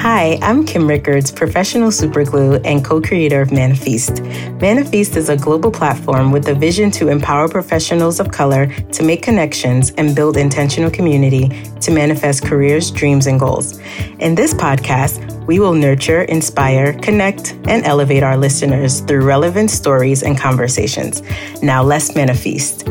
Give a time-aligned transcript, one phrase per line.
[0.00, 4.22] Hi, I'm Kim Rickards, professional superglue and co creator of Manifest.
[4.58, 9.20] Manifest is a global platform with a vision to empower professionals of color to make
[9.20, 11.50] connections and build intentional community
[11.82, 13.78] to manifest careers, dreams, and goals.
[14.20, 20.22] In this podcast, we will nurture, inspire, connect, and elevate our listeners through relevant stories
[20.22, 21.22] and conversations.
[21.62, 22.88] Now, let's manifest.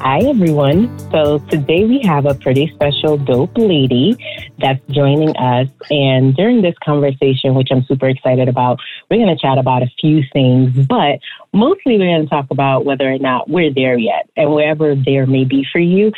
[0.00, 0.96] Hi, everyone.
[1.10, 4.16] So today we have a pretty special, dope lady
[4.58, 5.66] that's joining us.
[5.90, 8.78] And during this conversation, which I'm super excited about,
[9.10, 11.18] we're going to chat about a few things, but
[11.52, 14.30] mostly we're going to talk about whether or not we're there yet.
[14.36, 16.12] And wherever there may be for you,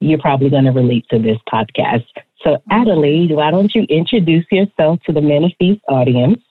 [0.00, 2.06] you're probably going to relate to this podcast.
[2.42, 6.42] So, Adelaide, why don't you introduce yourself to the Manifest audience?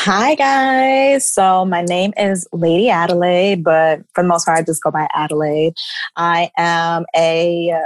[0.00, 1.28] Hi, guys.
[1.28, 5.08] So, my name is Lady Adelaide, but for the most part, I just go by
[5.12, 5.74] Adelaide.
[6.14, 7.76] I am a,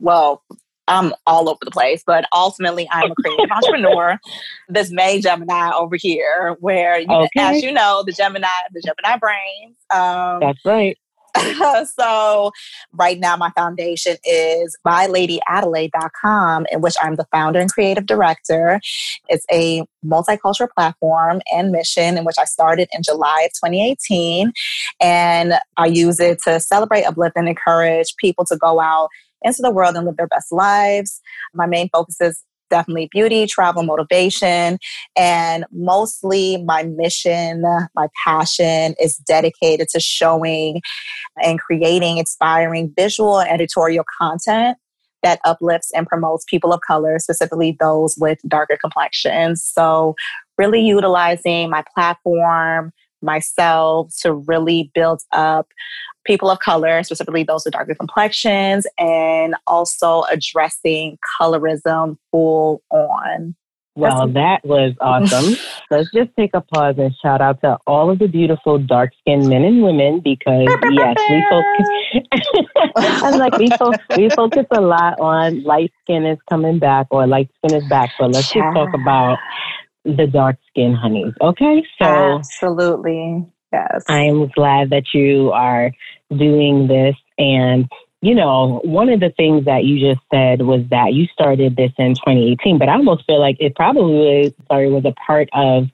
[0.00, 0.42] well,
[0.88, 4.18] I'm all over the place, but ultimately, I'm a creative entrepreneur.
[4.68, 7.28] This May Gemini over here, where, you, okay.
[7.36, 9.76] as you know, the Gemini, the Gemini brains.
[9.94, 10.98] Um, That's right.
[11.98, 12.52] so
[12.92, 18.80] right now my foundation is byladyadelaide.com in which I'm the founder and creative director.
[19.28, 24.52] It's a multicultural platform and mission in which I started in July of 2018.
[25.00, 29.08] And I use it to celebrate, uplift, and encourage people to go out
[29.42, 31.20] into the world and live their best lives.
[31.54, 34.78] My main focus is definitely beauty, travel, motivation.
[35.16, 37.62] And mostly my mission,
[37.94, 40.80] my passion is dedicated to showing
[41.42, 44.78] and creating inspiring visual and editorial content
[45.22, 49.62] that uplifts and promotes people of color, specifically those with darker complexions.
[49.62, 50.14] So,
[50.58, 55.68] really utilizing my platform, myself to really build up
[56.24, 63.54] people of color, specifically those with darker complexions, and also addressing colorism full on.
[63.96, 65.56] Well, that was awesome.
[65.90, 69.48] Let's just take a pause and shout out to all of the beautiful dark skinned
[69.48, 71.88] men and women because yes, we focus
[73.22, 77.26] I'm like we fo- we focus a lot on light skin is coming back or
[77.26, 78.10] light skin is back.
[78.18, 78.64] But let's yeah.
[78.64, 79.38] just talk about
[80.06, 81.34] the dark skin honeys.
[81.40, 81.82] Okay.
[81.98, 83.44] So absolutely.
[83.72, 84.04] Yes.
[84.08, 85.90] I'm glad that you are
[86.30, 87.16] doing this.
[87.38, 87.90] And,
[88.22, 91.92] you know, one of the things that you just said was that you started this
[91.98, 95.88] in 2018, but I almost feel like it probably sorry, was a part of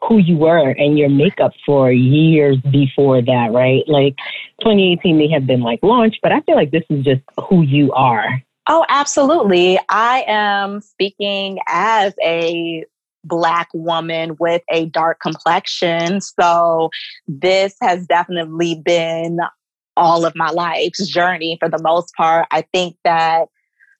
[0.00, 3.84] who you were and your makeup for years before that, right?
[3.86, 4.16] Like
[4.60, 7.92] 2018 may have been like launch, but I feel like this is just who you
[7.92, 8.42] are.
[8.68, 9.78] Oh, absolutely.
[9.88, 12.84] I am speaking as a
[13.24, 16.20] black woman with a dark complexion.
[16.20, 16.90] So
[17.26, 19.38] this has definitely been
[19.96, 22.46] all of my life's journey for the most part.
[22.50, 23.48] I think that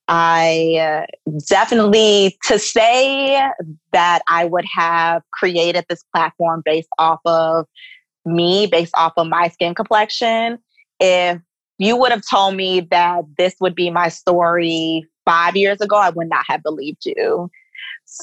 [0.09, 3.41] I uh, definitely, to say
[3.93, 7.66] that I would have created this platform based off of
[8.25, 10.59] me, based off of my skin complexion,
[11.00, 11.39] if
[11.78, 16.10] you would have told me that this would be my story five years ago, I
[16.10, 17.50] would not have believed you.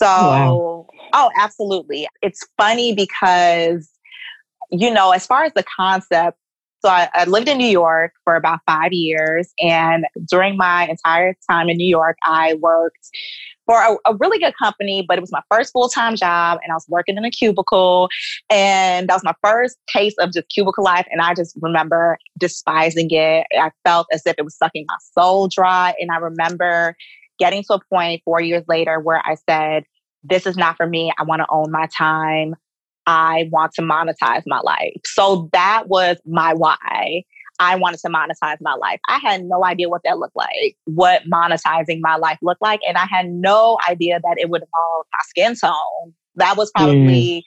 [0.01, 0.87] Oh, so, wow.
[1.13, 2.07] oh, absolutely.
[2.21, 3.89] It's funny because,
[4.71, 6.37] you know, as far as the concept,
[6.81, 9.51] so I, I, lived in New York for about five years.
[9.59, 13.09] And during my entire time in New York, I worked
[13.65, 16.59] for a, a really good company, but it was my first full time job.
[16.63, 18.07] And I was working in a cubicle.
[18.49, 21.05] And that was my first taste of just cubicle life.
[21.11, 23.45] And I just remember despising it.
[23.53, 25.93] I felt as if it was sucking my soul dry.
[25.99, 26.95] And I remember
[27.39, 29.83] getting to a point four years later where I said,
[30.23, 31.11] This is not for me.
[31.17, 32.55] I want to own my time.
[33.05, 35.01] I want to monetize my life.
[35.05, 37.23] So that was my why.
[37.59, 38.99] I wanted to monetize my life.
[39.09, 42.79] I had no idea what that looked like, what monetizing my life looked like.
[42.87, 46.13] And I had no idea that it would involve my skin tone.
[46.35, 47.43] That was probably mm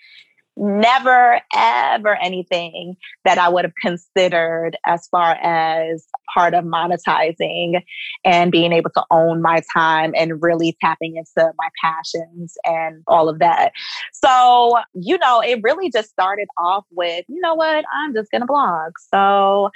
[0.57, 7.83] never ever anything that I would have considered as far as part of monetizing
[8.25, 13.29] and being able to own my time and really tapping into my passions and all
[13.29, 13.73] of that.
[14.13, 18.43] So, you know, it really just started off with, you know what, I'm just going
[18.43, 18.93] to blog.
[19.13, 19.71] So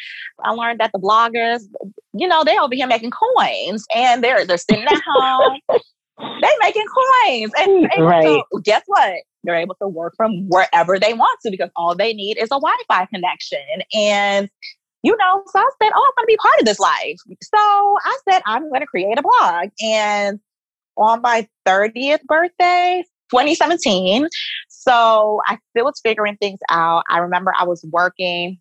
[0.44, 1.62] I learned that the bloggers,
[2.12, 5.58] you know, they over here making coins and they're they're sitting at home.
[6.18, 7.52] They making coins.
[7.58, 8.42] And, and right.
[8.62, 9.14] guess what?
[9.44, 12.58] They're able to work from wherever they want to because all they need is a
[12.60, 13.58] Wi-Fi connection.
[13.94, 14.50] And
[15.02, 17.16] you know, so I said, Oh, I'm gonna be part of this life.
[17.42, 19.68] So I said, I'm gonna create a blog.
[19.80, 20.40] And
[20.96, 24.28] on my 30th birthday, 2017.
[24.68, 27.04] So I still was figuring things out.
[27.10, 28.58] I remember I was working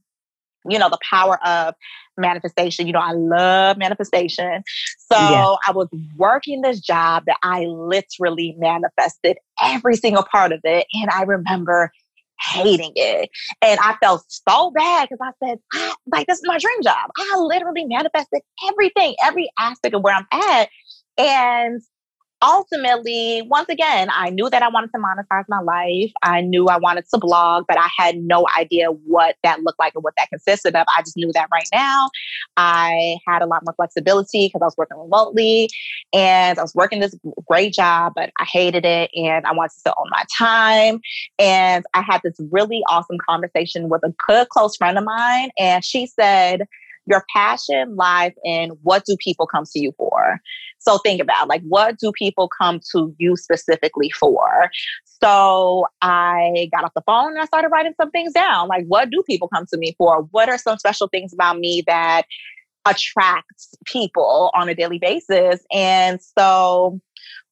[0.69, 1.75] you know, the power of
[2.17, 2.87] manifestation.
[2.87, 4.63] You know, I love manifestation.
[4.97, 5.55] So yeah.
[5.67, 10.87] I was working this job that I literally manifested every single part of it.
[10.93, 11.91] And I remember
[12.39, 13.29] hating it.
[13.61, 17.09] And I felt so bad because I said, I, like, this is my dream job.
[17.17, 20.69] I literally manifested everything, every aspect of where I'm at.
[21.17, 21.81] And
[22.41, 26.11] ultimately, once again, I knew that I wanted to monetize my life.
[26.23, 29.93] I knew I wanted to blog, but I had no idea what that looked like
[29.95, 30.85] and what that consisted of.
[30.95, 32.09] I just knew that right now
[32.57, 35.69] I had a lot more flexibility because I was working remotely
[36.13, 37.15] and I was working this
[37.47, 40.99] great job, but I hated it and I wanted to own my time.
[41.39, 45.83] And I had this really awesome conversation with a good close friend of mine, and
[45.83, 46.67] she said,
[47.05, 50.39] your passion lies in what do people come to you for?
[50.79, 54.69] So think about like what do people come to you specifically for?
[55.23, 58.67] So I got off the phone and I started writing some things down.
[58.67, 60.27] Like what do people come to me for?
[60.31, 62.23] What are some special things about me that
[62.85, 65.61] attracts people on a daily basis?
[65.71, 66.99] And so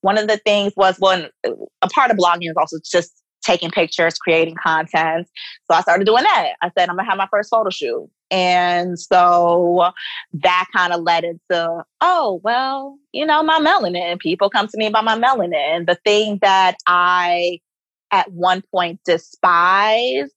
[0.01, 1.51] one of the things was one uh,
[1.81, 5.27] a part of blogging is also just taking pictures, creating content.
[5.69, 6.53] So I started doing that.
[6.61, 8.09] I said, I'm gonna have my first photo shoot.
[8.33, 9.91] And so
[10.33, 14.17] that kind of led into, oh, well, you know, my melanin.
[14.17, 15.85] People come to me about my melanin.
[15.85, 17.59] The thing that I
[18.11, 20.33] at one point despised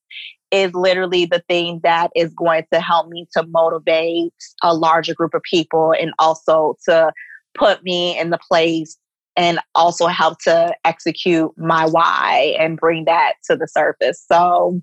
[0.50, 5.32] is literally the thing that is going to help me to motivate a larger group
[5.32, 7.10] of people and also to
[7.54, 8.98] put me in the place
[9.36, 14.24] and also help to execute my why and bring that to the surface.
[14.26, 14.80] So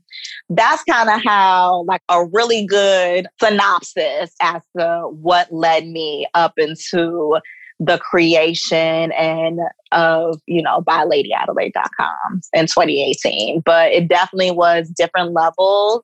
[0.50, 6.54] that's kind of how, like, a really good synopsis as to what led me up
[6.58, 7.40] into
[7.80, 9.60] the creation and
[9.92, 16.04] of you know by ladyadelaide.com in 2018 but it definitely was different levels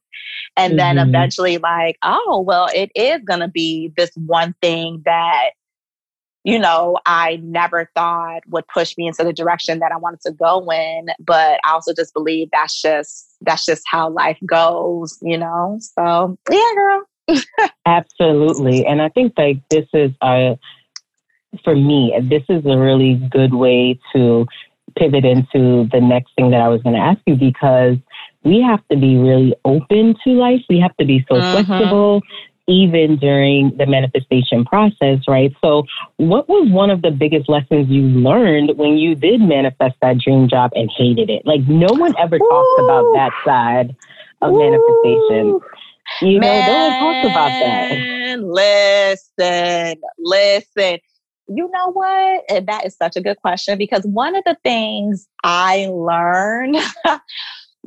[0.57, 0.77] and mm-hmm.
[0.77, 5.51] then eventually like oh well it is going to be this one thing that
[6.43, 10.31] you know, I never thought would push me into the direction that I wanted to
[10.31, 11.07] go in.
[11.19, 15.77] But I also just believe that's just that's just how life goes, you know.
[15.81, 17.05] So yeah, girl.
[17.85, 18.85] Absolutely.
[18.85, 20.57] And I think like this is a
[21.63, 24.45] for me, this is a really good way to
[24.97, 27.97] pivot into the next thing that I was going to ask you because
[28.43, 30.61] we have to be really open to life.
[30.69, 31.65] We have to be so mm-hmm.
[31.65, 32.21] flexible
[32.69, 35.51] even during the manifestation process, right?
[35.61, 35.83] So,
[36.17, 40.47] what was one of the biggest lessons you learned when you did manifest that dream
[40.47, 41.41] job and hated it?
[41.45, 42.47] Like, no one ever Ooh.
[42.47, 43.95] talks about that side
[44.41, 44.57] of Ooh.
[44.57, 45.59] manifestation.
[46.21, 48.39] You Man, know, no one talks about that.
[48.39, 50.99] Listen, listen.
[51.47, 52.43] You know what?
[52.49, 56.77] And that is such a good question because one of the things I learned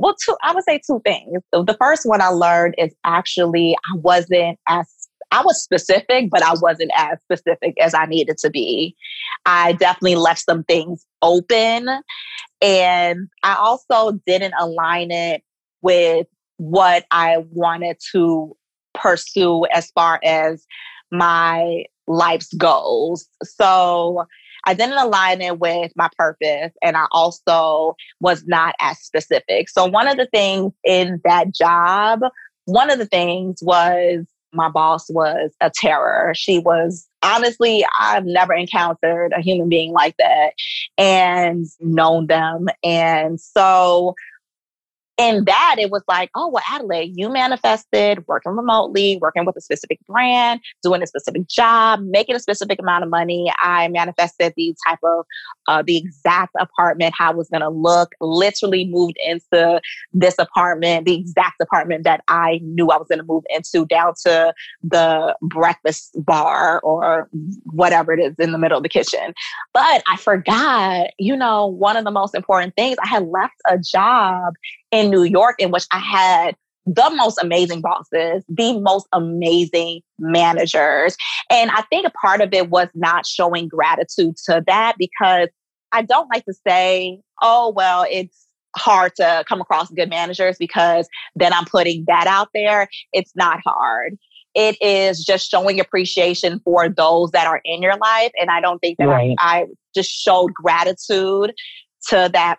[0.02, 1.42] well, two, I would say two things.
[1.52, 4.88] The first one I learned is actually I wasn't as
[5.30, 8.96] I was specific, but I wasn't as specific as I needed to be.
[9.46, 11.88] I definitely left some things open.
[12.60, 15.42] And I also didn't align it
[15.82, 16.26] with
[16.56, 18.56] what I wanted to
[18.94, 20.66] pursue as far as
[21.12, 23.28] my life's goals.
[23.44, 24.26] So
[24.64, 29.68] I didn't align it with my purpose and I also was not as specific.
[29.68, 32.20] So one of the things in that job,
[32.66, 36.32] one of the things was my boss was a terror.
[36.34, 40.52] She was honestly, I've never encountered a human being like that
[40.98, 42.68] and known them.
[42.84, 44.14] And so
[45.18, 49.60] in that it was like oh well adelaide you manifested working remotely working with a
[49.60, 53.52] specific brand doing a specific job making a specific amount of money.
[53.60, 55.24] I manifested the type of
[55.68, 59.80] uh, the exact apartment how it was going to look literally moved into
[60.12, 64.12] this apartment the exact apartment that i knew i was going to move into down
[64.22, 64.52] to
[64.82, 67.28] the breakfast bar or
[67.64, 69.34] whatever it is in the middle of the kitchen.
[69.72, 73.78] But i forgot you know one of the most important things i had left a
[73.78, 74.54] job
[74.92, 76.54] in New York in which I had
[76.86, 81.16] the most amazing bosses, the most amazing managers.
[81.50, 85.48] And I think a part of it was not showing gratitude to that because
[85.92, 88.46] I don't like to say, oh, well, it's
[88.76, 92.88] hard to come across good managers because then I'm putting that out there.
[93.12, 94.18] It's not hard.
[94.54, 98.32] It is just showing appreciation for those that are in your life.
[98.38, 99.34] And I don't think that right.
[99.38, 101.52] I, I just showed gratitude
[102.08, 102.58] to that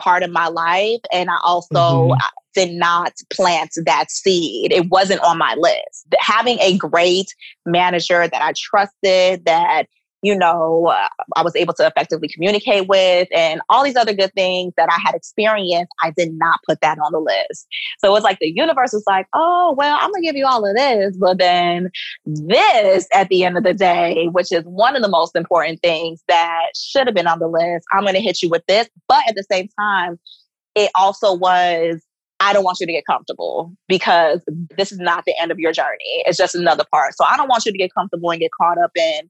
[0.00, 1.00] part of my life.
[1.12, 2.26] And I also mm-hmm.
[2.54, 4.72] did not plant that seed.
[4.72, 6.14] It wasn't on my list.
[6.18, 7.34] Having a great
[7.66, 9.84] manager that I trusted, that
[10.22, 14.32] you know, uh, I was able to effectively communicate with, and all these other good
[14.34, 17.66] things that I had experienced, I did not put that on the list.
[17.98, 20.68] So it's like the universe was like, oh, well, I'm going to give you all
[20.68, 21.16] of this.
[21.16, 21.90] But then
[22.26, 26.22] this at the end of the day, which is one of the most important things
[26.28, 28.88] that should have been on the list, I'm going to hit you with this.
[29.08, 30.18] But at the same time,
[30.74, 32.02] it also was
[32.42, 34.42] I don't want you to get comfortable because
[34.76, 36.24] this is not the end of your journey.
[36.24, 37.14] It's just another part.
[37.14, 39.28] So I don't want you to get comfortable and get caught up in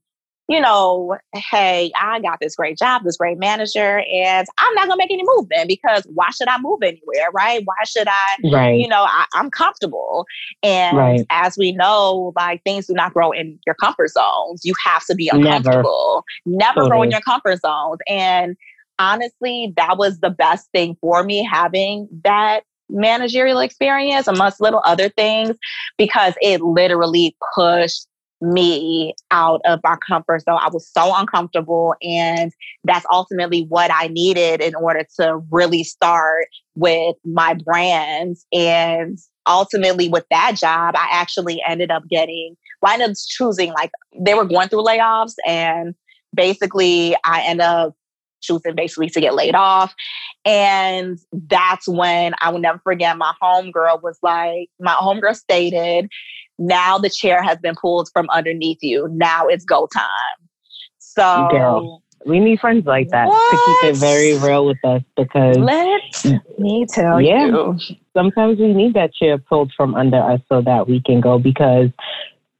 [0.51, 4.97] you know, hey, I got this great job, this great manager, and I'm not gonna
[4.97, 7.61] make any movement because why should I move anywhere, right?
[7.63, 8.77] Why should I, right.
[8.77, 10.25] you know, I, am comfortable.
[10.61, 11.25] And right.
[11.29, 14.65] as we know, like things do not grow in your comfort zones.
[14.65, 16.25] You have to be uncomfortable.
[16.45, 17.99] Never, Never grow in your comfort zones.
[18.09, 18.57] And
[18.99, 25.07] honestly, that was the best thing for me having that managerial experience amongst little other
[25.07, 25.55] things
[25.97, 28.05] because it literally pushed
[28.41, 30.59] me out of my comfort zone.
[30.59, 31.95] I was so uncomfortable.
[32.01, 32.51] And
[32.83, 38.45] that's ultimately what I needed in order to really start with my brands.
[38.51, 39.17] And
[39.47, 43.91] ultimately, with that job, I actually ended up getting, well, I ended up choosing, like,
[44.19, 45.35] they were going through layoffs.
[45.45, 45.93] And
[46.33, 47.93] basically, I ended up
[48.41, 49.93] choosing basically to get laid off.
[50.45, 56.09] And that's when I will never forget my homegirl was like, my homegirl stated,
[56.59, 59.07] now the chair has been pulled from underneath you.
[59.11, 60.47] Now it's go time.
[60.99, 63.51] So Girl, we need friends like that what?
[63.51, 66.01] to keep it very real with us because let
[66.59, 67.77] me tell yeah, you.
[68.13, 71.89] Sometimes we need that chair pulled from under us so that we can go because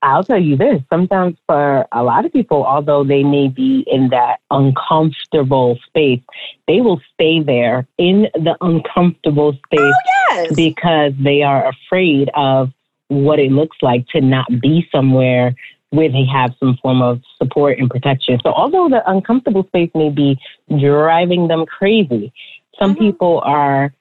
[0.03, 4.09] I'll tell you this, sometimes for a lot of people, although they may be in
[4.09, 6.21] that uncomfortable space,
[6.67, 9.93] they will stay there in the uncomfortable space oh,
[10.31, 10.55] yes.
[10.55, 12.71] because they are afraid of
[13.09, 15.53] what it looks like to not be somewhere
[15.91, 18.39] where they have some form of support and protection.
[18.43, 20.39] So, although the uncomfortable space may be
[20.79, 22.33] driving them crazy,
[22.79, 23.03] some mm-hmm.
[23.03, 23.93] people are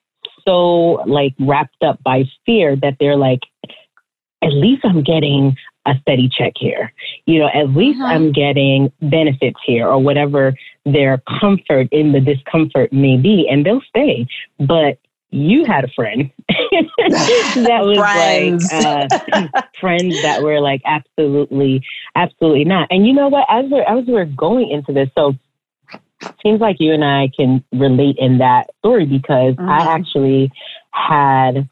[0.46, 3.40] so like wrapped up by fear that they're like,
[4.42, 5.56] at least I'm getting
[5.86, 6.92] a steady check here.
[7.26, 8.06] You know, at least mm-hmm.
[8.06, 13.82] I'm getting benefits here or whatever their comfort in the discomfort may be, and they'll
[13.88, 14.26] stay.
[14.58, 14.98] But
[15.30, 18.72] you had a friend that was friends.
[18.72, 18.84] like
[19.32, 21.84] uh, friends that were like absolutely,
[22.16, 22.88] absolutely not.
[22.90, 23.46] And you know what?
[23.48, 25.34] As we're as we're going into this, so
[26.42, 29.68] seems like you and I can relate in that story because mm-hmm.
[29.68, 30.52] I actually
[30.90, 31.68] had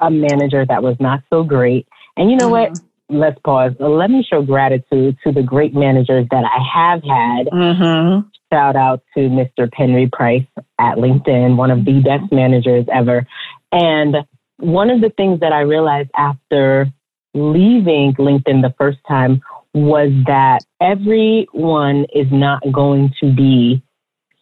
[0.00, 1.86] a manager that was not so great.
[2.16, 2.72] And you know mm-hmm.
[2.72, 2.80] what?
[3.08, 3.72] Let's pause.
[3.78, 7.46] Let me show gratitude to the great managers that I have had.
[7.52, 9.70] Mm-hmm shout out to Mr.
[9.70, 10.46] Penry Price
[10.78, 13.26] at LinkedIn, one of the best managers ever.
[13.70, 14.16] And
[14.58, 16.86] one of the things that I realized after
[17.34, 19.40] leaving LinkedIn the first time
[19.72, 23.82] was that everyone is not going to be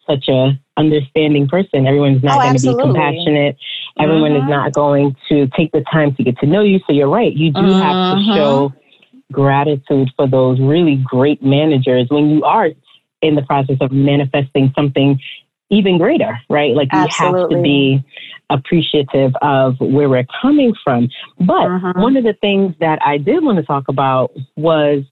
[0.05, 1.87] such a understanding person.
[1.87, 3.57] Everyone's not oh, going to be compassionate.
[3.99, 4.43] Everyone mm-hmm.
[4.43, 6.79] is not going to take the time to get to know you.
[6.87, 7.33] So you're right.
[7.33, 7.81] You do mm-hmm.
[7.81, 8.35] have to mm-hmm.
[8.35, 8.73] show
[9.31, 12.69] gratitude for those really great managers when you are
[13.21, 15.19] in the process of manifesting something
[15.69, 16.75] even greater, right?
[16.75, 17.41] Like we Absolutely.
[17.41, 18.03] have to be
[18.49, 21.07] appreciative of where we're coming from.
[21.39, 21.93] But uh-huh.
[21.95, 25.03] one of the things that I did want to talk about was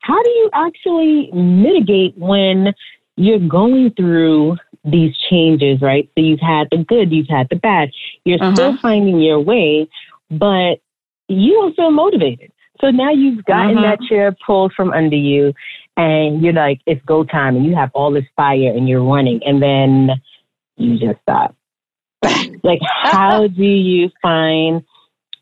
[0.00, 2.74] how do you actually mitigate when
[3.16, 6.08] you're going through these changes, right?
[6.14, 7.90] So you've had the good, you've had the bad,
[8.24, 8.54] you're uh-huh.
[8.54, 9.88] still finding your way,
[10.30, 10.80] but
[11.28, 12.52] you don't feel motivated.
[12.80, 13.96] So now you've gotten uh-huh.
[13.96, 15.52] that chair pulled from under you
[15.96, 19.40] and you're like, it's go time and you have all this fire and you're running
[19.44, 20.10] and then
[20.76, 21.54] you just stop.
[22.62, 24.82] like, how do you find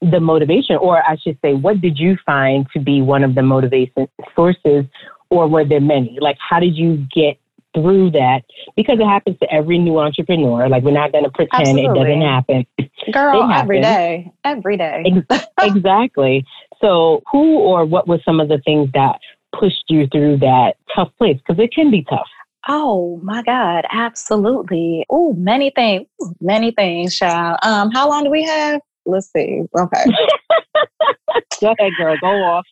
[0.00, 0.76] the motivation?
[0.76, 4.84] Or I should say, what did you find to be one of the motivation sources
[5.30, 6.18] or were there many?
[6.20, 7.38] Like, how did you get
[7.74, 8.42] through that?
[8.76, 10.68] Because it happens to every new entrepreneur.
[10.68, 12.00] Like, we're not going to pretend Absolutely.
[12.00, 12.66] it doesn't happen.
[13.12, 15.04] Girl, every day, every day.
[15.60, 16.44] exactly.
[16.80, 19.18] So, who or what were some of the things that
[19.58, 21.38] pushed you through that tough place?
[21.38, 22.28] Because it can be tough.
[22.70, 25.06] Oh my God, absolutely.
[25.08, 26.06] Oh, many things,
[26.40, 27.58] many things, child.
[27.62, 28.82] Um, how long do we have?
[29.06, 29.62] Let's see.
[29.74, 30.04] Okay.
[31.60, 32.16] go ahead, girl.
[32.20, 32.66] Go off.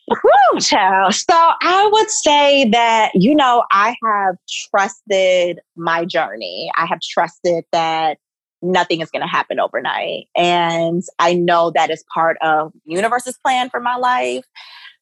[0.59, 1.13] Child.
[1.13, 4.35] So I would say that, you know, I have
[4.69, 6.71] trusted my journey.
[6.77, 8.17] I have trusted that
[8.61, 10.27] nothing is going to happen overnight.
[10.35, 14.45] And I know that is part of universe's plan for my life.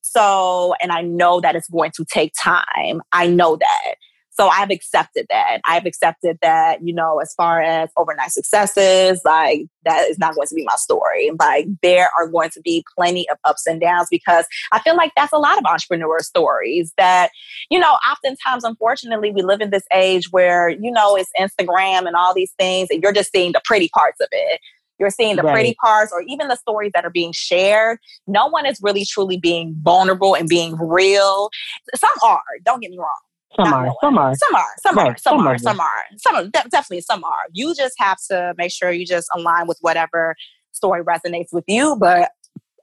[0.01, 3.01] So, and I know that it's going to take time.
[3.11, 3.95] I know that.
[4.37, 5.61] So I've accepted that.
[5.65, 10.47] I've accepted that, you know, as far as overnight successes, like that is not going
[10.47, 11.31] to be my story.
[11.39, 15.13] Like there are going to be plenty of ups and downs because I feel like
[15.15, 17.31] that's a lot of entrepreneur stories that,
[17.69, 22.15] you know, oftentimes, unfortunately, we live in this age where, you know, it's Instagram and
[22.15, 24.59] all these things, and you're just seeing the pretty parts of it.
[24.99, 25.53] You're seeing the right.
[25.53, 27.99] pretty parts or even the stories that are being shared.
[28.27, 31.49] No one is really truly being vulnerable and being real.
[31.95, 33.09] Some are, don't get me wrong.
[33.55, 37.01] Some are, some are, some are, some are, some are, some are, some are, definitely
[37.01, 37.47] some are.
[37.53, 40.35] You just have to make sure you just align with whatever
[40.71, 41.95] story resonates with you.
[41.99, 42.31] But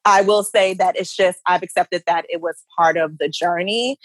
[0.05, 3.99] I will say that it's just, I've accepted that it was part of the journey.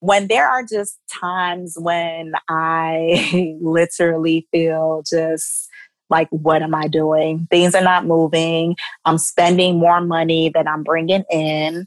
[0.00, 5.68] When there are just times when I literally feel just
[6.14, 7.46] like, what am I doing?
[7.50, 8.76] Things are not moving.
[9.04, 11.86] I'm spending more money than I'm bringing in.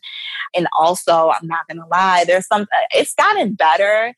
[0.55, 4.13] And also, I'm not going to lie, there's some, it's gotten better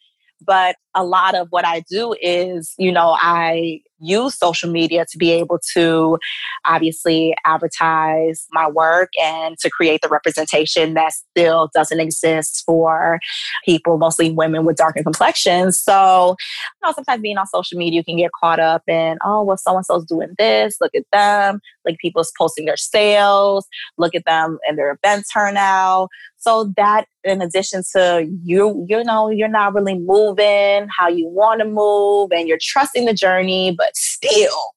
[0.45, 5.17] but a lot of what I do is, you know, I use social media to
[5.17, 6.17] be able to
[6.65, 13.19] obviously advertise my work and to create the representation that still doesn't exist for
[13.65, 15.81] people, mostly women with darker complexions.
[15.81, 19.43] So, you know, sometimes being on social media, you can get caught up in, oh,
[19.43, 20.77] well, so and so's doing this.
[20.79, 21.59] Look at them.
[21.89, 23.67] Like people's posting their sales.
[23.97, 26.09] Look at them and their event turnout.
[26.37, 31.59] So that, in addition to you, you know, you're not really moving how you want
[31.59, 34.71] to move and you're trusting the journey, but still.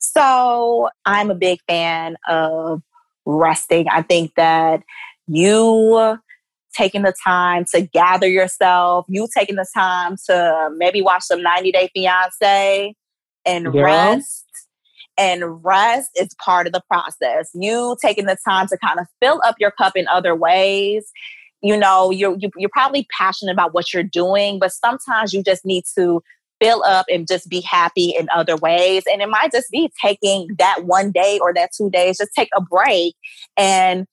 [0.00, 2.82] So I'm a big fan of
[3.26, 3.86] resting.
[3.90, 4.82] I think that
[5.26, 6.18] you
[6.74, 11.72] taking the time to gather yourself, you taking the time to maybe watch some 90
[11.72, 12.94] Day Fiance
[13.44, 14.43] and rest.
[15.16, 17.50] And rest is part of the process.
[17.54, 21.10] You taking the time to kind of fill up your cup in other ways.
[21.62, 25.84] You know you're you're probably passionate about what you're doing but sometimes you just need
[25.96, 26.22] to
[26.60, 29.04] fill up and just be happy in other ways.
[29.10, 32.48] And it might just be taking that one day or that two days just take
[32.56, 33.14] a break.
[33.56, 34.06] And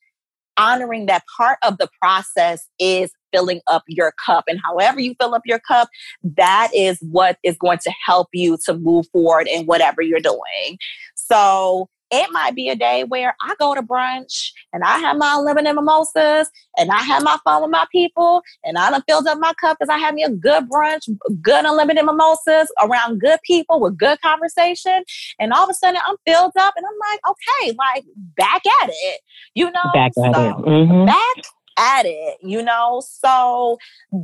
[0.58, 5.36] honoring that part of the process is filling up your cup and however you fill
[5.36, 5.90] up your cup
[6.24, 10.78] that is what is going to help you to move forward in whatever you're doing
[11.16, 15.36] so it might be a day where I go to brunch and I have my
[15.38, 19.40] unlimited mimosas and I have my fun with my people and I done filled up
[19.40, 21.10] my cup because I had me a good brunch,
[21.42, 25.04] good unlimited mimosas around good people with good conversation.
[25.40, 28.04] And all of a sudden I'm filled up and I'm like, okay, like
[28.36, 29.22] back at it,
[29.56, 29.92] you know?
[29.94, 30.56] Back at so, it.
[30.66, 31.06] Mm-hmm.
[31.06, 31.46] Back
[31.78, 33.02] at it, you know?
[33.06, 33.78] So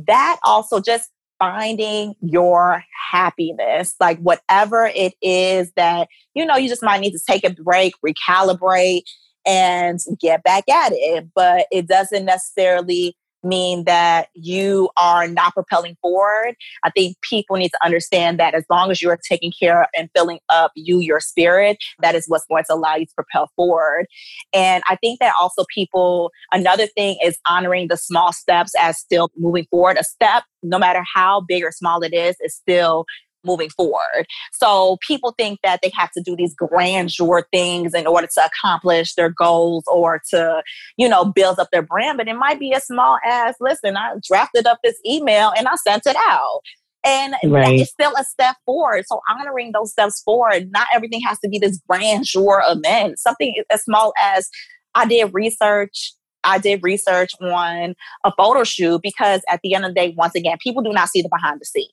[0.06, 6.82] that also just finding your happiness, like whatever it is that, you know, you just
[6.82, 9.02] might need to take a break, recalibrate,
[9.46, 11.28] and get back at it.
[11.34, 16.54] But it doesn't necessarily mean that you are not propelling forward.
[16.82, 20.40] I think people need to understand that as long as you're taking care and filling
[20.48, 24.06] up you, your spirit, that is what's going to allow you to propel forward.
[24.52, 29.30] And I think that also people, another thing is honoring the small steps as still
[29.36, 29.96] moving forward.
[29.98, 33.04] A step, no matter how big or small it is, is still
[33.48, 34.26] moving forward.
[34.52, 39.14] So people think that they have to do these grandeur things in order to accomplish
[39.14, 40.62] their goals or to,
[40.96, 42.18] you know, build up their brand.
[42.18, 45.74] But it might be as small as, listen, I drafted up this email and I
[45.76, 46.60] sent it out.
[47.04, 47.80] And right.
[47.80, 49.04] it's still a step forward.
[49.06, 53.18] So honoring those steps forward, not everything has to be this grandeur event.
[53.18, 54.48] Something as small as
[54.94, 56.12] I did research
[56.44, 60.34] I did research on a photo shoot because at the end of the day, once
[60.34, 61.92] again, people do not see the behind the scenes.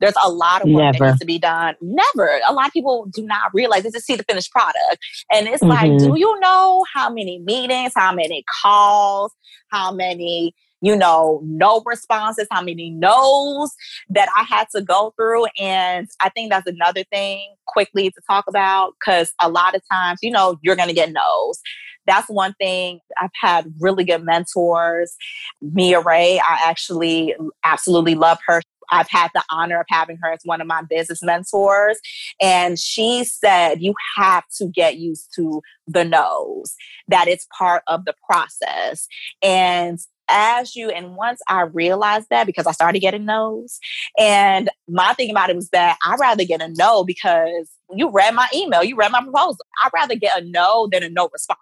[0.00, 0.98] There's a lot of work Never.
[0.98, 1.74] that needs to be done.
[1.80, 2.40] Never.
[2.48, 4.98] A lot of people do not realize they just see the finished product.
[5.32, 5.70] And it's mm-hmm.
[5.70, 9.32] like, do you know how many meetings, how many calls,
[9.68, 13.70] how many you know, no responses, how many no's
[14.08, 15.44] that I had to go through.
[15.56, 20.18] And I think that's another thing quickly to talk about because a lot of times,
[20.22, 21.60] you know, you're going to get no's
[22.06, 23.00] that's one thing.
[23.20, 25.14] I've had really good mentors.
[25.60, 28.62] Mia Ray, I actually absolutely love her.
[28.92, 31.98] I've had the honor of having her as one of my business mentors.
[32.40, 36.76] And she said, you have to get used to the no's,
[37.08, 39.08] that it's part of the process.
[39.42, 43.78] And as you, and once I realized that because I started getting no's,
[44.18, 48.34] and my thing about it was that I'd rather get a no because you read
[48.34, 49.64] my email, you read my proposal.
[49.84, 51.58] I'd rather get a no than a no response.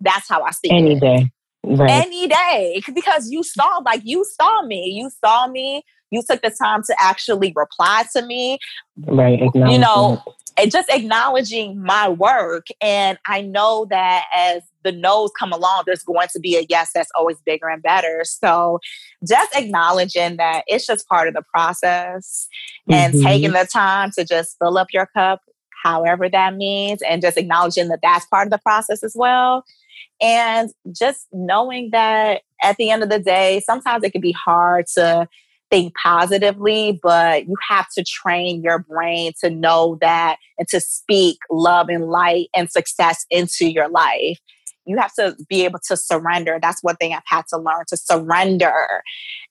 [0.00, 0.84] That's how I see Any it.
[0.84, 1.32] Any day.
[1.64, 1.90] Right.
[1.90, 2.82] Any day.
[2.92, 4.90] Because you saw, like, you saw me.
[4.90, 5.84] You saw me.
[6.12, 8.58] You took the time to actually reply to me.
[9.06, 9.40] Right.
[9.54, 10.22] You know,
[10.58, 12.66] and just acknowledging my work.
[12.80, 16.90] And I know that as the no's come along, there's going to be a yes
[16.94, 18.22] that's always bigger and better.
[18.24, 18.78] So
[19.26, 22.48] just acknowledging that it's just part of the process
[22.88, 22.92] mm-hmm.
[22.92, 25.40] and taking the time to just fill up your cup,
[25.82, 29.64] however that means, and just acknowledging that that's part of the process as well.
[30.20, 34.86] And just knowing that at the end of the day, sometimes it can be hard
[34.94, 35.26] to
[35.72, 41.38] think positively, but you have to train your brain to know that and to speak
[41.50, 44.38] love and light and success into your life.
[44.84, 46.58] You have to be able to surrender.
[46.60, 49.02] That's one thing I've had to learn to surrender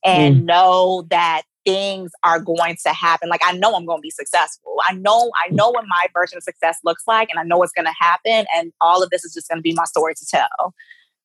[0.06, 0.46] and mm.
[0.46, 3.30] know that things are going to happen.
[3.30, 4.76] Like I know I'm going to be successful.
[4.88, 7.72] I know I know what my version of success looks like and I know what's
[7.72, 10.26] going to happen and all of this is just going to be my story to
[10.26, 10.76] tell.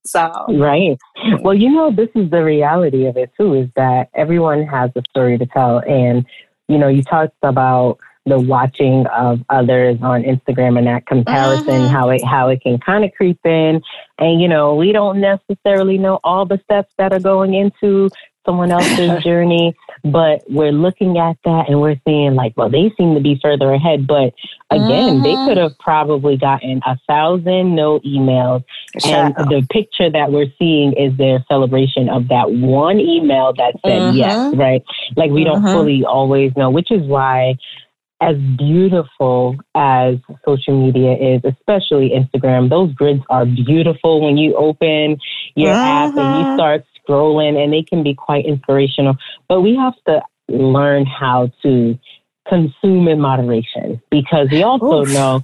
[0.07, 0.99] So Right.
[1.41, 5.03] Well, you know this is the reality of it too is that everyone has a
[5.11, 6.25] story to tell and
[6.69, 11.95] you know, you talked about the watching of others on Instagram and that comparison, mm-hmm.
[11.95, 13.81] how it how it can kind of creep in.
[14.19, 18.11] And you know, we don't necessarily know all the steps that are going into
[18.47, 23.15] someone else's journey, but we're looking at that and we're seeing like, well, they seem
[23.15, 24.07] to be further ahead.
[24.07, 24.33] But
[24.71, 25.23] again, mm-hmm.
[25.23, 28.65] they could have probably gotten a thousand no emails.
[29.05, 34.01] And the picture that we're seeing is their celebration of that one email that said
[34.01, 34.17] mm-hmm.
[34.17, 34.83] yes, right?
[35.17, 35.65] Like we mm-hmm.
[35.65, 37.57] don't fully always know, which is why
[38.21, 45.19] as beautiful as social media is, especially Instagram, those grids are beautiful when you open
[45.55, 46.57] your app and you mm-hmm.
[47.07, 49.17] Start scrolling and they can be quite inspirational.
[49.49, 51.99] But we have to learn how to
[52.49, 55.13] consume in moderation because we also Oof.
[55.13, 55.43] know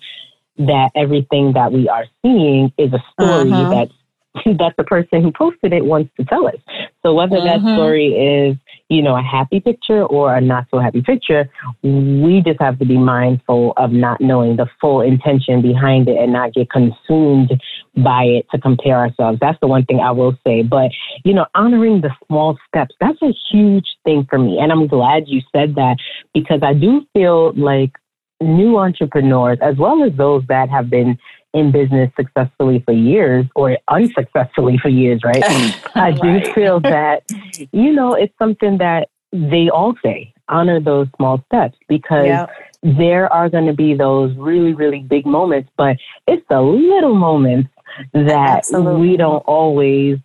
[0.59, 3.71] that everything that we are seeing is a story uh-huh.
[3.71, 3.93] that's
[4.47, 6.57] that the person who posted it wants to tell us.
[7.03, 7.65] So whether mm-hmm.
[7.67, 8.57] that story is,
[8.89, 11.51] you know, a happy picture or a not so happy picture,
[11.83, 16.33] we just have to be mindful of not knowing the full intention behind it and
[16.33, 17.51] not get consumed
[17.97, 19.39] by it to compare ourselves.
[19.41, 20.63] That's the one thing I will say.
[20.63, 20.93] But,
[21.25, 24.59] you know, honoring the small steps, that's a huge thing for me.
[24.59, 25.97] And I'm glad you said that
[26.33, 27.93] because I do feel like
[28.41, 31.19] new entrepreneurs, as well as those that have been
[31.55, 35.43] in business successfully for years or unsuccessfully for years, right?
[35.95, 36.55] I do right.
[36.55, 37.25] feel that,
[37.73, 42.51] you know, it's something that they all say honor those small steps because yep.
[42.83, 47.71] there are going to be those really, really big moments, but it's the little moments
[48.13, 49.09] that Absolutely.
[49.09, 50.19] we don't always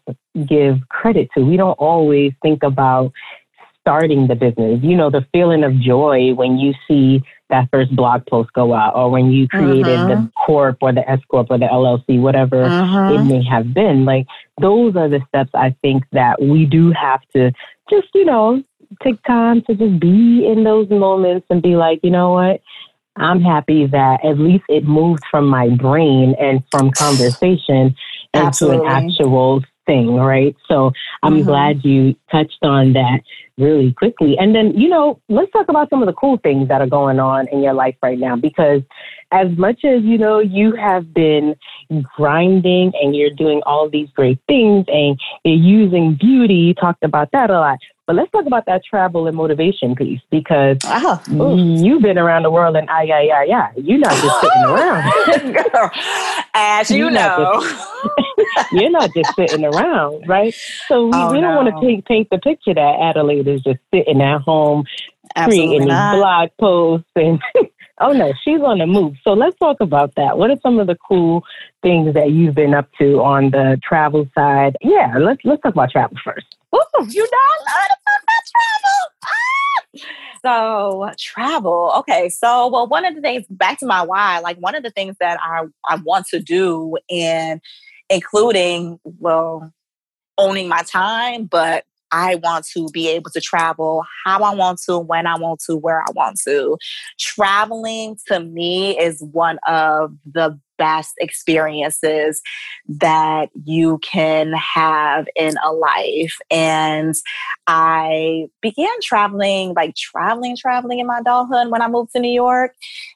[0.45, 1.43] give credit to.
[1.43, 3.11] We don't always think about
[3.81, 4.79] starting the business.
[4.83, 8.95] You know, the feeling of joy when you see that first blog post go out
[8.95, 10.07] or when you created uh-huh.
[10.07, 13.13] the corp or the S corp or the LLC, whatever uh-huh.
[13.13, 14.05] it may have been.
[14.05, 14.27] Like
[14.59, 17.51] those are the steps I think that we do have to
[17.89, 18.63] just, you know,
[19.03, 22.61] take time to just be in those moments and be like, you know what?
[23.15, 27.95] I'm happy that at least it moved from my brain and from conversation
[28.33, 30.55] into an actual thing, right?
[30.67, 30.91] So
[31.23, 31.47] I'm mm-hmm.
[31.47, 33.21] glad you touched on that
[33.57, 34.37] really quickly.
[34.37, 37.19] And then, you know, let's talk about some of the cool things that are going
[37.19, 38.83] on in your life right now because
[39.31, 41.55] as much as, you know, you have been
[42.15, 47.31] grinding and you're doing all these great things and you're using beauty, you talked about
[47.31, 47.79] that a lot.
[48.07, 50.77] But let's talk about that travel and motivation piece because
[51.27, 53.71] you've been around the world and ah, yeah, yeah, yeah.
[53.75, 55.93] You're not just sitting around.
[56.53, 57.59] As you know.
[57.61, 60.55] Just, you're not just sitting around, right?
[60.87, 61.61] So we, oh, we don't no.
[61.61, 64.85] want to paint, paint the picture that Adelaide is just sitting at home
[65.35, 66.15] Absolutely creating not.
[66.15, 67.41] blog posts and
[67.99, 69.15] Oh no, she's on the move.
[69.23, 70.37] So let's talk about that.
[70.37, 71.43] What are some of the cool
[71.81, 74.75] things that you've been up to on the travel side?
[74.81, 76.45] Yeah, let's let's talk about travel first.
[76.75, 79.09] Ooh, you know I love about travel.
[79.23, 79.37] Ah!
[80.45, 81.93] So travel.
[81.97, 82.29] Okay.
[82.29, 85.15] So well, one of the things back to my why, like one of the things
[85.19, 87.59] that I I want to do in
[88.09, 89.73] including well
[90.37, 94.97] owning my time, but I want to be able to travel how I want to,
[94.97, 96.77] when I want to, where I want to.
[97.19, 102.41] Traveling to me is one of the best experiences
[102.87, 106.37] that you can have in a life.
[106.49, 107.15] And
[107.67, 112.73] I began traveling, like traveling, traveling in my adulthood when I moved to New York.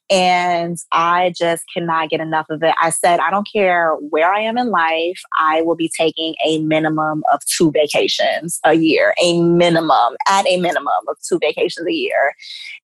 [0.10, 2.76] And I just cannot get enough of it.
[2.82, 6.60] I said, I don't care where I am in life, I will be taking a
[6.60, 11.94] minimum of two vacations a year, a minimum, at a minimum of two vacations a
[11.94, 12.36] year.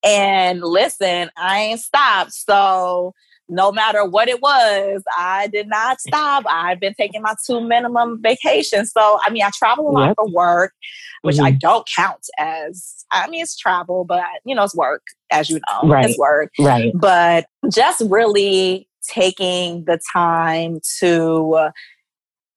[0.02, 2.32] And listen, I ain't stopped.
[2.32, 3.14] So
[3.48, 6.44] no matter what it was, I did not stop.
[6.48, 8.92] I've been taking my two minimum vacations.
[8.92, 10.16] So, I mean, I travel a lot yep.
[10.16, 10.74] for work,
[11.22, 11.46] which mm-hmm.
[11.46, 15.60] I don't count as, I mean, it's travel, but, you know, it's work, as you
[15.68, 16.08] know, right.
[16.08, 16.52] it's work.
[16.58, 16.92] Right.
[16.94, 21.70] But just really taking the time to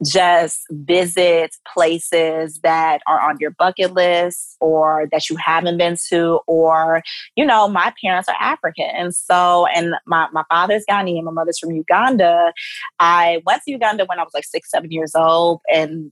[0.04, 6.40] just visit places that are on your bucket list or that you haven't been to
[6.48, 7.04] or
[7.36, 8.90] you know my parents are african.
[8.96, 12.52] And so and my, my father's ghanaian my mother's from uganda.
[13.00, 16.12] I went to uganda when i was like six seven years old and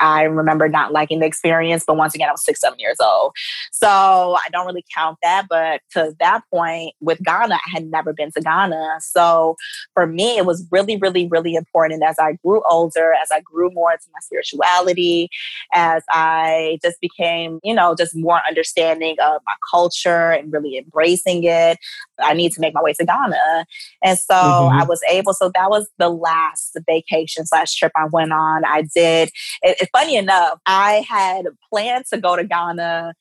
[0.00, 3.32] i remember not liking the experience but once again i was six seven years old.
[3.72, 8.12] So i don't really count that but to that point with ghana i had never
[8.12, 8.98] been to ghana.
[9.00, 9.56] So
[9.94, 13.40] for me it was really really really important as i grew older older, as I
[13.40, 15.28] grew more into my spirituality,
[15.72, 21.44] as I just became, you know, just more understanding of my culture and really embracing
[21.44, 21.78] it,
[22.20, 23.66] I need to make my way to Ghana.
[24.02, 24.80] And so mm-hmm.
[24.80, 28.64] I was able, so that was the last vacation slash trip I went on.
[28.64, 29.30] I did,
[29.62, 33.14] it, it, funny enough, I had planned to go to Ghana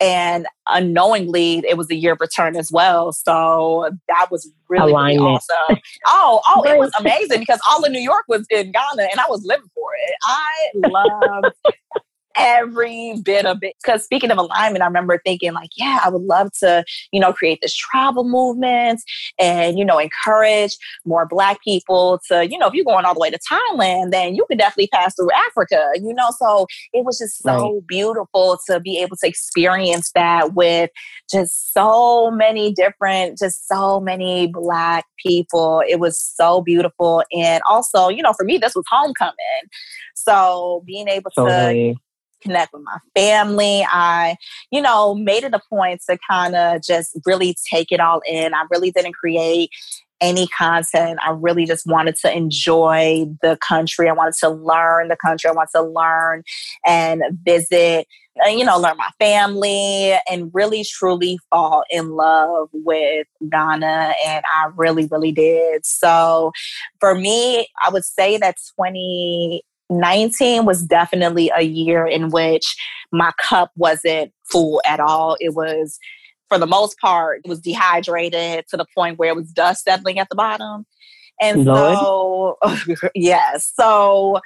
[0.00, 5.18] and unknowingly it was the year of return as well so that was really, really
[5.18, 5.78] awesome.
[6.06, 9.26] Oh oh it was amazing because all of new york was in ghana and i
[9.28, 10.14] was living for it.
[10.24, 11.54] I loved
[12.36, 13.74] every bit of it.
[13.82, 17.32] Because speaking of alignment, I remember thinking, like, yeah, I would love to, you know,
[17.32, 19.02] create this travel movement
[19.38, 23.20] and, you know, encourage more Black people to, you know, if you're going all the
[23.20, 26.30] way to Thailand, then you could definitely pass through Africa, you know.
[26.38, 27.86] So it was just so right.
[27.86, 30.90] beautiful to be able to experience that with
[31.30, 35.82] just so many different, just so many Black people.
[35.88, 37.22] It was so beautiful.
[37.32, 39.34] And also, you know, for me, this was homecoming.
[40.14, 41.94] So being able to
[42.40, 43.86] connect with my family.
[43.88, 44.36] I,
[44.70, 48.54] you know, made it a point to kind of just really take it all in.
[48.54, 49.70] I really didn't create
[50.20, 51.18] any content.
[51.24, 54.08] I really just wanted to enjoy the country.
[54.08, 55.48] I wanted to learn the country.
[55.48, 56.42] I wanted to learn
[56.84, 58.06] and visit,
[58.44, 64.14] and, you know, learn my family and really truly fall in love with Ghana.
[64.26, 65.84] And I really, really did.
[65.84, 66.52] So
[67.00, 72.76] for me, I would say that 20 19 was definitely a year in which
[73.12, 75.36] my cup wasn't full at all.
[75.40, 75.98] It was,
[76.48, 80.18] for the most part, it was dehydrated to the point where it was dust settling
[80.18, 80.86] at the bottom.
[81.40, 81.98] And Lord.
[81.98, 83.72] so, yes.
[83.74, 84.40] So,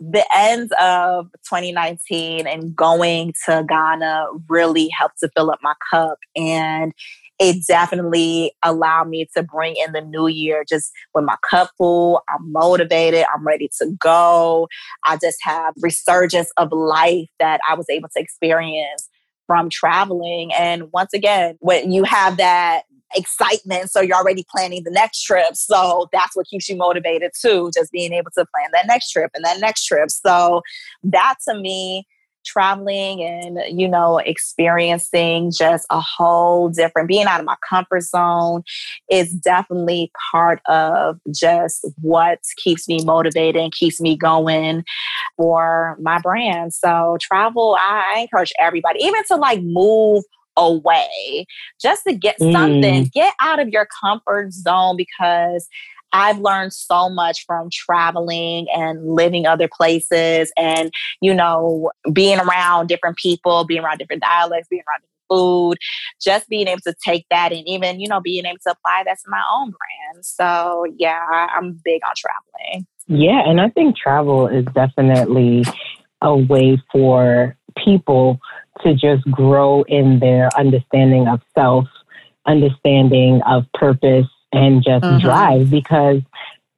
[0.00, 6.18] the end of 2019 and going to Ghana really helped to fill up my cup.
[6.36, 6.92] And
[7.38, 12.22] it definitely allowed me to bring in the new year just with my cup full.
[12.28, 13.24] I'm motivated.
[13.34, 14.68] I'm ready to go.
[15.04, 19.08] I just have resurgence of life that I was able to experience
[19.46, 20.52] from traveling.
[20.52, 22.82] And once again, when you have that
[23.14, 25.54] excitement, so you're already planning the next trip.
[25.54, 29.30] So that's what keeps you motivated too, just being able to plan that next trip
[29.34, 30.10] and that next trip.
[30.10, 30.62] So
[31.04, 32.06] that to me
[32.48, 38.62] traveling and, you know, experiencing just a whole different, being out of my comfort zone
[39.10, 44.84] is definitely part of just what keeps me motivated and keeps me going
[45.36, 46.74] for my brand.
[46.74, 50.24] So travel, I, I encourage everybody, even to like move
[50.56, 51.46] away
[51.80, 53.12] just to get something, mm.
[53.12, 55.68] get out of your comfort zone because
[56.12, 60.90] I've learned so much from traveling and living other places and,
[61.20, 65.78] you know, being around different people, being around different dialects, being around food,
[66.20, 69.18] just being able to take that and even, you know, being able to apply that
[69.18, 70.24] to my own brand.
[70.24, 72.86] So, yeah, I'm big on traveling.
[73.06, 75.64] Yeah, and I think travel is definitely
[76.22, 78.40] a way for people
[78.82, 81.86] to just grow in their understanding of self,
[82.46, 85.18] understanding of purpose, and just mm-hmm.
[85.18, 86.22] drive because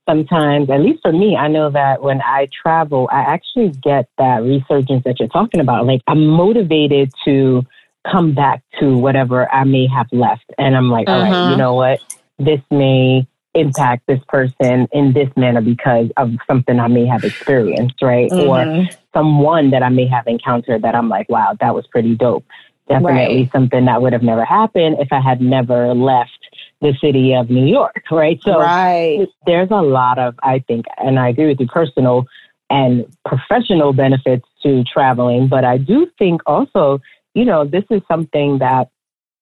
[0.09, 4.43] sometimes, at least for me, I know that when I travel, I actually get that
[4.43, 5.87] resurgence that you're talking about.
[5.87, 7.65] Like I'm motivated to
[8.11, 10.45] come back to whatever I may have left.
[10.59, 11.15] And I'm like, mm-hmm.
[11.15, 11.59] all right, you mm-hmm.
[11.59, 12.01] know what?
[12.39, 18.01] This may impact this person in this manner because of something I may have experienced,
[18.01, 18.31] right?
[18.31, 18.49] Mm-hmm.
[18.49, 22.45] Or someone that I may have encountered that I'm like, wow, that was pretty dope.
[22.89, 23.53] Definitely right.
[23.53, 26.39] something that would have never happened if I had never left
[26.81, 28.41] the city of New York, right?
[28.43, 29.29] So right.
[29.47, 32.27] there's a lot of, I think, and I agree with you, personal
[32.71, 35.49] and professional benefits to traveling.
[35.49, 37.01] But I do think also,
[37.35, 38.91] you know, this is something that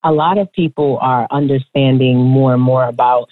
[0.02, 3.28] a lot of people are understanding more and more about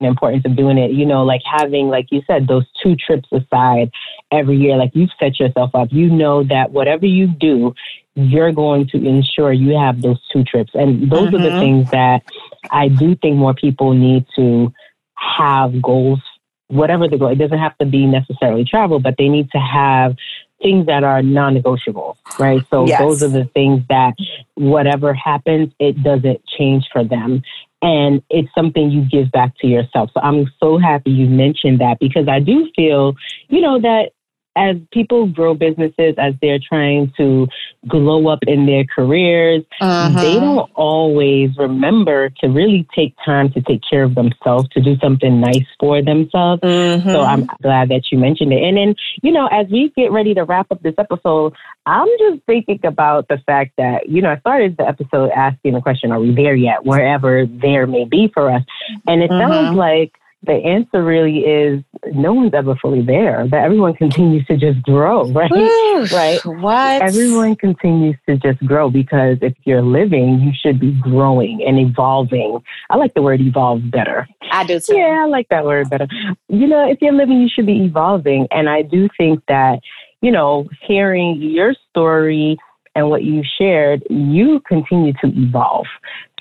[0.00, 0.90] the importance of doing it.
[0.90, 3.90] You know, like having, like you said, those two trips aside
[4.30, 5.88] every year, like you've set yourself up.
[5.92, 7.74] You know that whatever you do,
[8.16, 10.70] you're going to ensure you have those two trips.
[10.74, 11.36] And those mm-hmm.
[11.36, 11.58] are the mm-hmm.
[11.60, 12.22] things that
[12.70, 14.72] I do think more people need to
[15.14, 16.20] have goals,
[16.68, 17.28] whatever the goal.
[17.28, 20.16] It doesn't have to be necessarily travel, but they need to have
[20.62, 22.62] things that are non-negotiable, right?
[22.70, 22.98] So yes.
[22.98, 24.14] those are the things that
[24.54, 27.42] whatever happens, it doesn't change for them.
[27.82, 30.10] And it's something you give back to yourself.
[30.14, 33.14] So I'm so happy you mentioned that because I do feel,
[33.48, 34.12] you know, that
[34.56, 37.46] as people grow businesses, as they're trying to
[37.86, 40.20] glow up in their careers, uh-huh.
[40.20, 44.96] they don't always remember to really take time to take care of themselves, to do
[44.98, 46.62] something nice for themselves.
[46.62, 47.12] Uh-huh.
[47.12, 48.62] So I'm glad that you mentioned it.
[48.62, 52.42] And then, you know, as we get ready to wrap up this episode, I'm just
[52.46, 56.20] thinking about the fact that, you know, I started the episode asking the question, are
[56.20, 56.84] we there yet?
[56.84, 58.62] Wherever there may be for us.
[59.06, 59.48] And it uh-huh.
[59.48, 63.46] sounds like, the answer really is no one's ever fully there.
[63.50, 65.50] That everyone continues to just grow, right?
[65.50, 66.44] Ooh, right.
[66.44, 67.02] What?
[67.02, 72.60] Everyone continues to just grow because if you're living, you should be growing and evolving.
[72.90, 74.28] I like the word evolve better.
[74.52, 74.96] I do too.
[74.96, 76.06] Yeah, I like that word better.
[76.48, 78.46] You know, if you're living, you should be evolving.
[78.50, 79.80] And I do think that,
[80.20, 82.56] you know, hearing your story
[82.94, 85.86] and what you shared, you continue to evolve.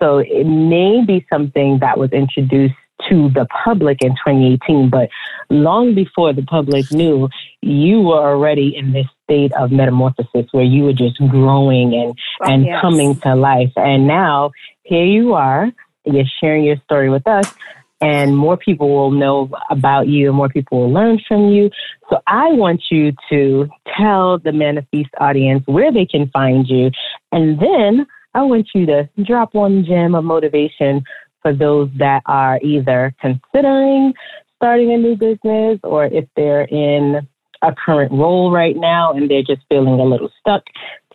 [0.02, 2.76] So it may be something that was introduced
[3.10, 5.10] to the public in 2018, but
[5.50, 7.30] long before the public knew,
[7.62, 12.52] you were already in this state of metamorphosis where you were just growing and, oh,
[12.52, 12.82] and yes.
[12.82, 13.72] coming to life.
[13.76, 14.52] And now
[14.84, 15.72] here you are,
[16.06, 17.54] you're sharing your story with us,
[18.02, 21.70] and more people will know about you and more people will learn from you.
[22.10, 26.92] So I want you to tell the Manifest audience where they can find you.
[27.32, 31.04] And then I want you to drop one gem of motivation
[31.46, 34.16] for those that are either considering
[34.56, 37.28] starting a new business or if they're in
[37.62, 40.64] a current role right now and they're just feeling a little stuck,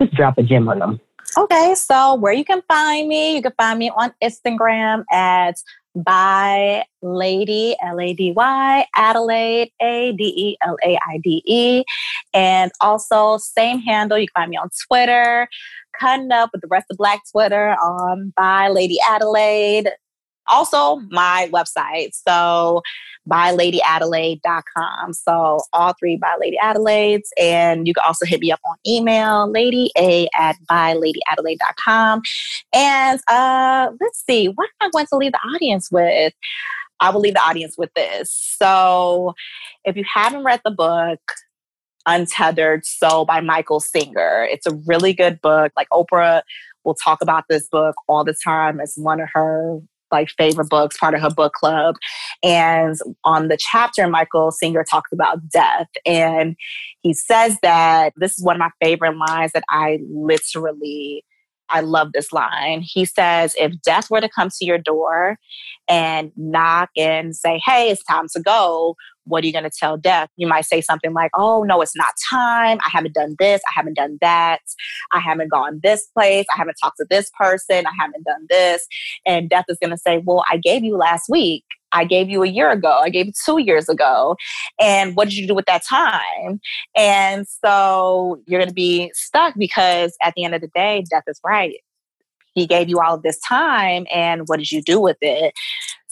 [0.01, 1.01] just drop a gem on them.
[1.37, 5.61] Okay, so where you can find me, you can find me on Instagram at
[5.97, 11.85] by Lady L A D Y Adelaide A D E L A I D E,
[12.33, 14.17] and also same handle.
[14.17, 15.49] You can find me on Twitter,
[15.99, 19.91] cutting up with the rest of Black Twitter on by Lady Adelaide
[20.51, 22.11] also my website.
[22.15, 22.83] So
[23.29, 25.13] byladyadelaide.com.
[25.13, 27.31] So all three by Lady Adelaide's.
[27.39, 32.23] And you can also hit me up on email, lady a at byladyadelaide.com.
[32.73, 36.33] And uh, let's see, what am I going to leave the audience with?
[37.01, 38.31] I will leave the audience with this.
[38.59, 39.35] So
[39.85, 41.21] if you haven't read the book,
[42.07, 45.73] Untethered Soul by Michael Singer, it's a really good book.
[45.77, 46.43] Like Oprah
[46.85, 50.97] will talk about this book all the time as one of her like favorite books,
[50.97, 51.97] part of her book club.
[52.43, 55.89] And on the chapter, Michael Singer talks about death.
[56.07, 56.57] And
[57.01, 61.25] he says that this is one of my favorite lines that I literally
[61.71, 62.83] I love this line.
[62.83, 65.39] He says, if death were to come to your door
[65.89, 68.97] and knock and say, hey, it's time to go,
[69.31, 70.29] what are you going to tell death?
[70.37, 72.79] You might say something like, oh, no, it's not time.
[72.85, 73.63] I haven't done this.
[73.69, 74.61] I haven't done that.
[75.13, 76.47] I haven't gone this place.
[76.53, 77.87] I haven't talked to this person.
[77.87, 78.87] I haven't done this.
[79.27, 81.65] And death is going to say, well, I gave you last week.
[81.93, 83.01] I gave you a year ago.
[83.03, 84.37] I gave you two years ago.
[84.81, 86.61] And what did you do with that time?
[86.97, 91.25] And so you're going to be stuck because at the end of the day, death
[91.27, 91.77] is right.
[92.55, 95.55] He gave you all of this time, and what did you do with it?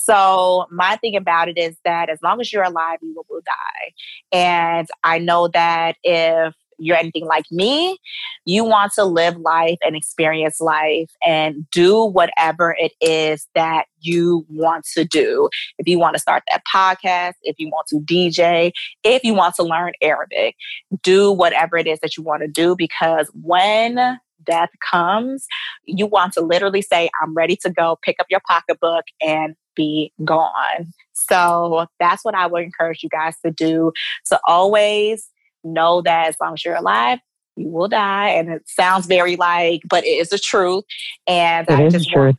[0.09, 3.93] So my thing about it is that as long as you're alive, you will die.
[4.33, 7.99] And I know that if you're anything like me,
[8.45, 14.47] you want to live life and experience life and do whatever it is that you
[14.49, 15.49] want to do.
[15.79, 19.57] If you want to start that podcast, if you want to DJ, if you want
[19.57, 20.55] to learn Arabic,
[21.03, 25.47] do whatever it is that you want to do because when death comes,
[25.85, 30.13] you want to literally say, I'm ready to go, pick up your pocketbook and be
[30.25, 30.93] gone.
[31.15, 33.93] So that's what I would encourage you guys to do.
[34.27, 35.29] To always
[35.65, 37.21] know that as long as you're alive,
[37.57, 38.29] you will die.
[38.29, 40.85] And it sounds very like, but it is the truth.
[41.27, 42.37] And it I is just truth.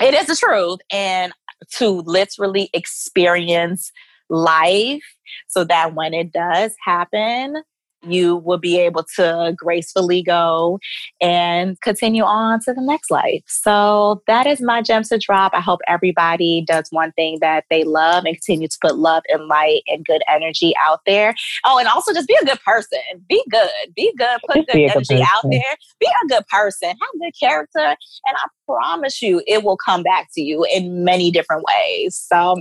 [0.00, 0.80] It is the truth.
[0.90, 1.32] And
[1.76, 3.92] to literally experience
[4.28, 5.04] life
[5.48, 7.62] so that when it does happen,
[8.06, 10.78] you will be able to gracefully go
[11.20, 13.42] and continue on to the next life.
[13.46, 15.52] So that is my gems to drop.
[15.54, 19.46] I hope everybody does one thing that they love and continue to put love and
[19.46, 21.34] light and good energy out there.
[21.64, 22.98] Oh, and also just be a good person.
[23.28, 23.68] Be good.
[23.94, 24.38] Be good.
[24.46, 25.76] Put good energy out there.
[26.00, 26.88] Be a good person.
[26.88, 27.78] Have good character.
[27.78, 32.16] And I promise you, it will come back to you in many different ways.
[32.16, 32.56] So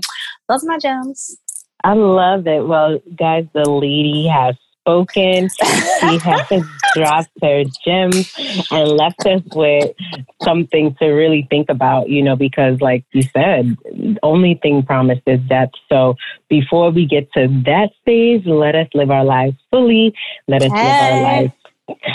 [0.49, 1.37] those are my gems.
[1.83, 2.65] I love it.
[2.65, 5.49] Well, guys, the lady has spoken.
[5.99, 8.33] She has dropped her gems
[8.69, 9.91] and left us with
[10.43, 13.77] something to really think about, you know, because like you said,
[14.21, 15.71] only thing promised is death.
[15.89, 16.15] So
[16.49, 20.13] before we get to that stage, let us live our lives fully.
[20.47, 21.53] Let us live our lives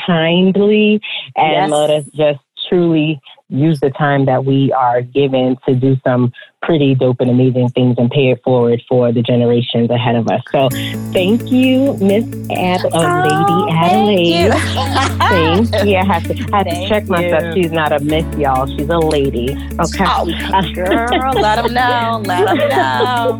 [0.06, 1.00] kindly
[1.36, 1.70] and yes.
[1.70, 6.32] let us just truly use the time that we are given to do some
[6.62, 10.42] pretty dope and amazing things and pay it forward for the generations ahead of us.
[10.50, 10.68] So
[11.12, 14.52] thank you, Miss Ad- uh, oh, Lady Adelaide.
[14.52, 15.68] Thank you.
[15.70, 15.96] thank you.
[15.96, 17.10] I have to, I have to check you.
[17.10, 17.54] myself.
[17.54, 18.66] She's not a miss, y'all.
[18.66, 19.52] She's a lady.
[19.78, 20.04] Okay.
[20.06, 20.26] Oh,
[20.74, 22.22] girl, let them know.
[22.24, 23.38] Let them know.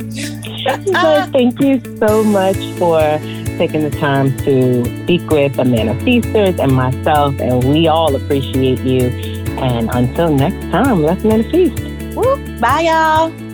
[0.86, 3.00] so thank you so much for
[3.59, 9.38] taking the time to speak with Amanda Manifesters and myself, and we all appreciate you.
[9.61, 11.82] And until next time, let's manifest.
[12.14, 12.36] Woo.
[12.59, 13.47] Bye, y'all.